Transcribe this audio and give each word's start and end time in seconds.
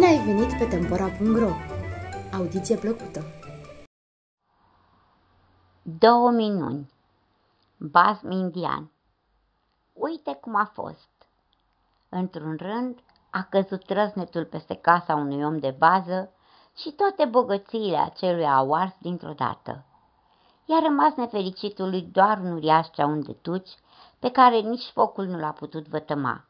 ai 0.00 0.24
venit 0.24 0.58
pe 0.58 0.64
Tempora.ro! 0.64 1.50
Audiție 2.32 2.76
plăcută! 2.76 3.24
Două 5.82 6.30
minuni 6.30 6.90
Basm 7.76 8.30
indian 8.30 8.90
Uite 9.92 10.38
cum 10.40 10.54
a 10.54 10.64
fost. 10.64 11.08
Într-un 12.08 12.56
rând 12.56 12.98
a 13.30 13.42
căzut 13.42 13.90
răznetul 13.90 14.44
peste 14.44 14.74
casa 14.74 15.14
unui 15.14 15.44
om 15.44 15.58
de 15.58 15.74
bază 15.78 16.32
și 16.76 16.90
toate 16.90 17.24
bogățiile 17.24 17.96
acelui 17.96 18.46
au 18.46 18.74
ars 18.74 18.94
dintr-o 18.98 19.32
dată. 19.32 19.84
I-a 20.64 20.80
rămas 20.82 21.14
nefericitului 21.14 22.02
doar 22.02 22.38
un 22.38 22.52
uriaș 22.52 22.86
ceaun 22.90 23.22
de 23.22 23.32
tuci 23.32 23.70
pe 24.18 24.30
care 24.30 24.58
nici 24.58 24.90
focul 24.92 25.26
nu 25.26 25.38
l-a 25.38 25.52
putut 25.52 25.88
vătăma. 25.88 26.44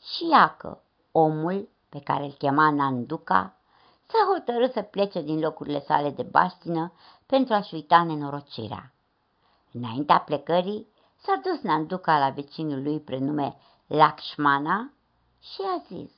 Și 0.00 0.28
iacă, 0.28 0.82
omul 1.12 1.74
pe 1.88 2.00
care 2.00 2.24
îl 2.24 2.32
chema 2.32 2.70
Nanduca, 2.70 3.56
s-a 4.06 4.32
hotărât 4.32 4.72
să 4.72 4.82
plece 4.82 5.22
din 5.22 5.38
locurile 5.38 5.80
sale 5.80 6.10
de 6.10 6.22
baștină 6.22 6.92
pentru 7.26 7.54
a-și 7.54 7.74
uita 7.74 8.02
nenorocirea. 8.02 8.92
Înaintea 9.72 10.18
plecării, 10.18 10.86
s-a 11.16 11.40
dus 11.42 11.60
Nanduca 11.60 12.18
la 12.18 12.30
vecinul 12.30 12.82
lui 12.82 13.00
prenume 13.00 13.56
Lakshmana 13.86 14.92
și 15.40 15.60
a 15.76 15.82
zis, 15.86 16.10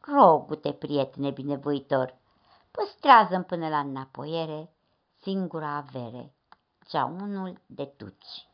Rogu-te, 0.00 0.72
prietene 0.72 1.30
binevoitor, 1.30 2.16
păstrează 2.70 3.40
până 3.40 3.68
la 3.68 3.78
înapoiere 3.78 4.70
singura 5.22 5.76
avere, 5.76 6.34
cea 6.88 7.04
unul 7.04 7.60
de 7.66 7.84
tuci. 7.84 8.48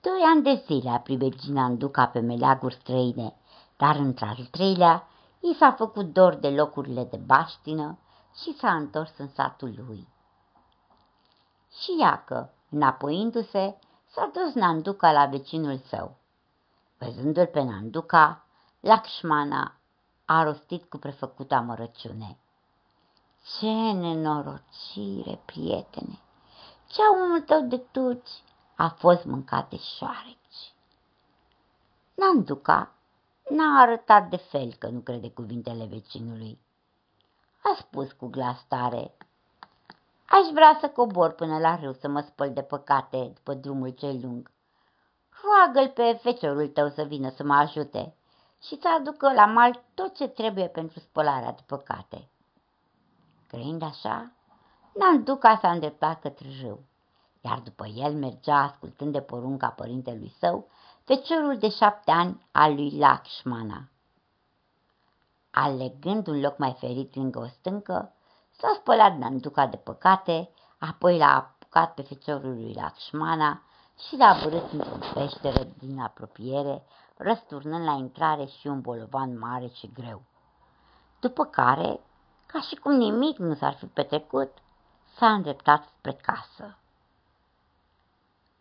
Doi 0.00 0.20
ani 0.34 0.42
de 0.42 0.62
zile 0.66 0.90
a 0.90 0.98
privit 0.98 1.42
Nanduca 1.42 2.06
pe 2.06 2.20
meleaguri 2.20 2.74
străine, 2.74 3.34
dar 3.76 3.96
într-al 3.96 4.48
treilea 4.50 5.08
i 5.40 5.54
s-a 5.54 5.72
făcut 5.72 6.12
dor 6.12 6.34
de 6.34 6.50
locurile 6.50 7.04
de 7.04 7.16
baștină 7.16 7.98
și 8.42 8.56
s-a 8.56 8.74
întors 8.74 9.18
în 9.18 9.28
satul 9.28 9.74
lui. 9.86 10.08
Și 11.80 11.96
iacă, 12.00 12.52
înapoiindu-se, 12.70 13.78
s-a 14.06 14.30
dus 14.32 14.54
Nanduca 14.54 15.12
la 15.12 15.26
vecinul 15.26 15.78
său. 15.78 16.16
Văzându-l 16.98 17.46
pe 17.46 17.62
Nanduca, 17.62 18.44
Lakshmana 18.80 19.74
a 20.24 20.42
rostit 20.42 20.84
cu 20.84 20.96
prefăcută 20.98 21.54
amărăciune. 21.54 22.38
Ce 23.58 23.92
nenorocire, 23.92 25.40
prietene! 25.44 26.18
Ceaunul 26.86 27.40
tău 27.40 27.60
de 27.60 27.78
tuci 27.78 28.42
a 28.76 28.88
fost 28.88 29.24
mâncat 29.24 29.68
de 29.68 29.76
șoareci. 29.76 30.74
Nanduca 32.14 32.92
n-a 33.48 33.80
arătat 33.80 34.28
de 34.28 34.36
fel 34.36 34.74
că 34.78 34.88
nu 34.88 35.00
crede 35.00 35.30
cuvintele 35.30 35.84
vecinului. 35.84 36.58
A 37.62 37.76
spus 37.78 38.12
cu 38.12 38.26
glas 38.26 38.64
tare, 38.68 39.14
Aș 40.34 40.48
vrea 40.52 40.76
să 40.80 40.88
cobor 40.88 41.32
până 41.32 41.58
la 41.58 41.76
râu 41.76 41.92
să 41.92 42.08
mă 42.08 42.20
spăl 42.20 42.52
de 42.52 42.62
păcate 42.62 43.32
după 43.34 43.54
drumul 43.54 43.88
cel 43.88 44.20
lung. 44.22 44.50
Roagă-l 45.42 45.88
pe 45.88 46.18
feciorul 46.22 46.68
tău 46.68 46.88
să 46.88 47.02
vină 47.02 47.30
să 47.30 47.44
mă 47.44 47.54
ajute 47.54 48.14
și 48.62 48.78
să 48.80 48.88
aducă 48.98 49.32
la 49.32 49.44
mal 49.44 49.82
tot 49.94 50.14
ce 50.14 50.28
trebuie 50.28 50.68
pentru 50.68 50.98
spălarea 50.98 51.52
de 51.52 51.62
păcate. 51.66 52.28
Crând 53.48 53.82
așa, 53.82 54.32
Nanduca 54.94 55.58
s-a 55.60 55.70
îndreptat 55.70 56.20
către 56.20 56.48
râu, 56.62 56.80
iar 57.40 57.58
după 57.58 57.86
el 57.86 58.14
mergea 58.14 58.56
ascultând 58.56 59.12
de 59.12 59.20
porunca 59.20 59.68
părintelui 59.68 60.32
său 60.38 60.68
feciorul 61.04 61.58
de 61.58 61.68
șapte 61.68 62.10
ani 62.10 62.46
al 62.52 62.74
lui 62.74 62.98
Lakshmana. 62.98 63.88
Alegând 65.50 66.26
un 66.26 66.40
loc 66.40 66.58
mai 66.58 66.76
ferit 66.78 67.14
lângă 67.14 67.38
o 67.38 67.46
stâncă, 67.46 68.12
s-a 68.50 68.72
spălat 68.80 69.16
Nanduca 69.16 69.66
de 69.66 69.76
păcate, 69.76 70.50
apoi 70.78 71.18
l-a 71.18 71.36
apucat 71.36 71.94
pe 71.94 72.02
feciorul 72.02 72.54
lui 72.54 72.72
Lakshmana 72.74 73.62
și 74.08 74.16
l-a 74.16 74.38
bărât 74.42 74.72
într-o 74.72 74.96
peșteră 75.14 75.66
din 75.78 76.00
apropiere, 76.00 76.82
răsturnând 77.16 77.84
la 77.84 77.92
intrare 77.92 78.44
și 78.44 78.66
un 78.66 78.80
bolovan 78.80 79.38
mare 79.38 79.66
și 79.66 79.92
greu. 79.92 80.22
După 81.20 81.44
care, 81.44 82.00
ca 82.46 82.60
și 82.60 82.74
cum 82.74 82.92
nimic 82.92 83.38
nu 83.38 83.54
s-ar 83.54 83.74
fi 83.74 83.86
petrecut, 83.86 84.50
s-a 85.16 85.32
îndreptat 85.32 85.84
spre 85.84 86.12
casă. 86.12 86.76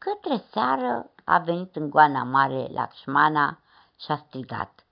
Către 0.03 0.43
seară 0.51 1.11
a 1.23 1.37
venit 1.37 1.75
în 1.75 1.89
goana 1.89 2.23
mare 2.23 2.67
Lakshmana 2.67 3.59
și 3.99 4.11
a 4.11 4.15
strigat. 4.15 4.85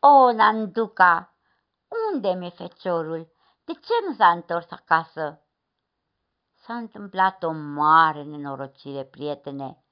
O, 0.00 0.32
Nanduca, 0.32 1.34
unde 2.12 2.28
mi-e 2.28 2.50
feciorul? 2.50 3.32
De 3.64 3.72
ce 3.72 3.92
nu 4.06 4.14
s-a 4.14 4.30
întors 4.30 4.70
acasă? 4.70 5.40
S-a 6.54 6.74
întâmplat 6.74 7.42
o 7.42 7.50
mare 7.52 8.22
nenorocire, 8.22 9.04
prietene. 9.04 9.84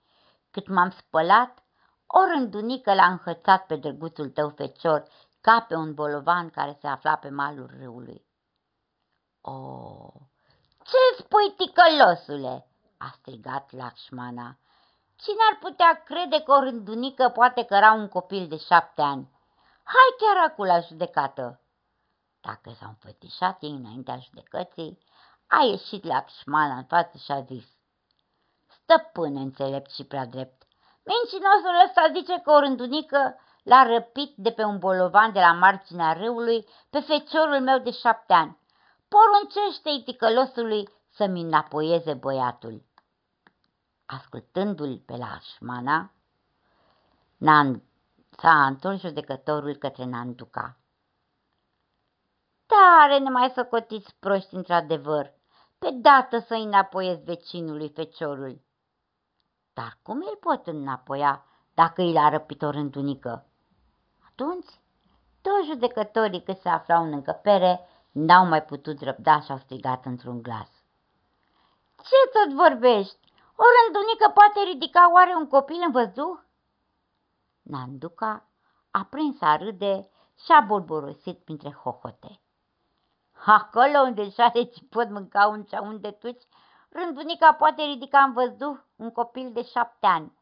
Cât 0.51 0.69
m-am 0.69 0.91
spălat, 0.91 1.63
o 2.07 2.25
rândunică 2.25 2.95
l-a 2.95 3.07
înhățat 3.07 3.67
pe 3.67 3.77
drăguțul 3.77 4.31
tău 4.31 4.49
fecior 4.49 5.09
ca 5.41 5.65
pe 5.69 5.75
un 5.75 5.95
bolovan 5.95 6.51
care 6.51 6.77
se 6.81 6.87
afla 6.87 7.17
pe 7.17 7.29
malul 7.29 7.71
râului. 7.79 8.27
O, 9.41 9.53
ce 10.83 11.23
spui, 11.23 11.55
ticălosule? 11.57 12.69
A 13.05 13.15
strigat 13.19 13.73
Lakshmana. 13.73 14.57
Cine 15.17 15.43
ar 15.53 15.59
putea 15.61 16.03
crede 16.05 16.43
că 16.43 16.53
o 16.53 16.61
rândunică 16.61 17.29
poate 17.29 17.65
căra 17.65 17.93
un 17.93 18.09
copil 18.09 18.49
de 18.49 18.57
șapte 18.57 19.03
ani? 19.03 19.29
Hai 19.85 20.11
chiar 20.19 20.51
acum 20.51 20.65
la 20.65 20.81
judecată! 20.81 21.61
Dacă 22.41 22.71
s-au 22.79 22.89
înfățișat 22.89 23.63
ei 23.63 23.71
înaintea 23.71 24.19
judecății, 24.19 24.99
a 25.47 25.63
ieșit 25.63 26.05
Lakshmana 26.05 26.77
în 26.77 26.85
față 26.85 27.19
și 27.19 27.31
a 27.33 27.41
zis, 27.41 27.65
Stăpâne 28.67 29.41
înțelept 29.41 29.91
și 29.91 30.05
prea 30.05 30.27
drept, 30.27 30.63
mincinosul 31.03 31.85
ăsta 31.85 32.13
zice 32.13 32.41
că 32.41 32.51
o 32.51 32.59
rândunică 32.59 33.39
l-a 33.63 33.83
răpit 33.83 34.35
de 34.37 34.51
pe 34.51 34.65
un 34.65 34.79
bolovan 34.79 35.33
de 35.33 35.41
la 35.41 35.53
marginea 35.53 36.13
râului 36.13 36.67
pe 36.91 37.01
feciorul 37.01 37.61
meu 37.61 37.79
de 37.79 37.91
șapte 37.91 38.33
ani. 38.33 38.59
Poruncește-i 39.09 40.03
ticălosului 40.05 40.89
să-mi 41.11 41.41
înapoieze 41.41 42.15
băiatul. 42.15 42.83
Ascultându-l 44.07 44.99
pe 45.07 45.17
Lașmana, 45.17 46.13
s-a 48.39 48.67
întors 48.67 49.01
judecătorul 49.01 49.77
către 49.77 50.05
Nanduca. 50.05 50.77
Tare 52.67 53.19
ne 53.19 53.31
mai 53.31 53.53
socotiți 53.55 54.15
proști 54.19 54.55
într-adevăr, 54.55 55.33
pe 55.79 55.91
dată 55.91 56.39
să 56.39 56.55
înapoiez 56.55 57.23
vecinului 57.23 57.89
feciorul. 57.89 58.61
Dar 59.73 59.99
cum 60.03 60.17
îl 60.17 60.37
pot 60.41 60.67
înapoia 60.67 61.45
dacă 61.75 62.03
îi 62.03 62.13
l-a 62.13 62.29
răpit 62.29 62.63
o 62.63 62.71
rândunică? 62.71 63.47
Atunci, 64.27 64.69
toți 65.41 65.67
judecătorii 65.67 66.43
cât 66.43 66.59
se 66.61 66.69
aflau 66.69 67.05
în 67.05 67.13
încăpere 67.13 67.89
n-au 68.11 68.47
mai 68.47 68.63
putut 68.65 69.01
răbda 69.01 69.41
și 69.41 69.51
au 69.51 69.59
strigat 69.59 70.05
într-un 70.05 70.43
glas. 70.43 70.69
Ce 71.97 72.31
tot 72.33 72.55
vorbești? 72.57 73.33
O 73.57 73.65
rândunică 73.77 74.31
poate 74.35 74.61
ridica 74.71 75.13
oare 75.13 75.35
un 75.35 75.47
copil 75.47 75.83
în 75.87 75.93
văzduh? 75.93 76.39
Nanduca 77.63 78.49
a 78.91 79.05
prins 79.11 79.41
a 79.41 79.57
râde 79.57 80.09
și 80.45 80.53
a 80.53 80.61
bolborosit 80.61 81.39
printre 81.39 81.73
hohote. 81.73 82.41
Acolo 83.47 83.99
unde 83.99 84.31
șareci 84.31 84.83
pot 84.91 85.09
mânca 85.11 85.47
un 85.47 85.65
ceaun 85.65 86.01
de 86.01 86.11
tuci, 86.11 86.43
rândunica 86.89 87.53
poate 87.53 87.83
ridica 87.83 88.23
în 88.23 88.33
văzduh 88.33 88.79
un 88.97 89.11
copil 89.11 89.53
de 89.53 89.63
șapte 89.63 90.07
ani. 90.07 90.39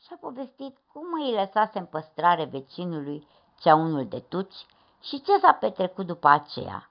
Și-a 0.00 0.16
povestit 0.20 0.78
cum 0.92 1.12
îi 1.12 1.32
lăsase 1.32 1.78
în 1.78 1.86
păstrare 1.86 2.44
vecinului 2.44 3.28
ceaunul 3.58 4.08
de 4.08 4.20
tuci 4.20 4.66
și 5.00 5.22
ce 5.22 5.38
s-a 5.38 5.52
petrecut 5.52 6.06
după 6.06 6.28
aceea. 6.28 6.90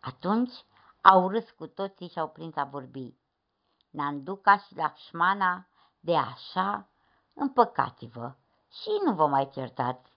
Atunci 0.00 0.52
au 1.00 1.28
râs 1.28 1.50
cu 1.50 1.66
toții 1.66 2.08
și 2.08 2.18
au 2.18 2.28
prins 2.28 2.56
a 2.56 2.64
vorbi. 2.64 3.14
Nanduca 3.96 4.58
și 4.58 4.76
Lakshmana, 4.76 5.66
de 6.00 6.16
așa, 6.16 6.88
împăcați-vă 7.34 8.34
și 8.70 8.90
nu 9.04 9.14
vă 9.14 9.26
mai 9.26 9.48
certați. 9.52 10.10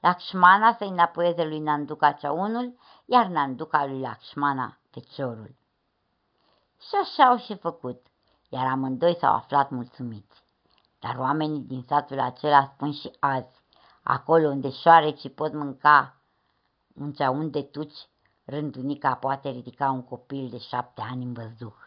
Lakshmana 0.00 0.74
să-i 0.78 0.88
înapoieze 0.88 1.44
lui 1.44 1.58
Nanduca 1.58 2.12
ceaunul, 2.12 2.78
iar 3.04 3.26
Nanduca 3.26 3.86
lui 3.86 4.00
Lakshmana 4.00 4.78
feciorul. 4.90 5.56
Și 6.78 6.94
așa 7.02 7.24
au 7.24 7.36
și 7.36 7.56
făcut, 7.56 8.06
iar 8.48 8.66
amândoi 8.66 9.16
s-au 9.20 9.34
aflat 9.34 9.70
mulțumiți. 9.70 10.44
Dar 11.00 11.16
oamenii 11.16 11.60
din 11.60 11.82
satul 11.82 12.20
acela 12.20 12.70
spun 12.74 12.92
și 12.92 13.10
azi, 13.20 13.62
acolo 14.02 14.48
unde 14.48 14.70
șoarecii 14.70 15.30
pot 15.30 15.52
mânca 15.52 16.16
un 16.94 17.12
ceaun 17.12 17.50
de 17.50 17.62
tuci, 17.62 18.08
rândunica 18.44 19.14
poate 19.14 19.48
ridica 19.48 19.90
un 19.90 20.02
copil 20.02 20.48
de 20.48 20.58
șapte 20.58 21.00
ani 21.00 21.24
în 21.24 21.32
văzduh. 21.32 21.85